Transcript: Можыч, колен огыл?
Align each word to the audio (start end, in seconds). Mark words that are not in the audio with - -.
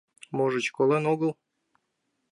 Можыч, 0.35 0.65
колен 0.75 1.03
огыл? 1.13 1.31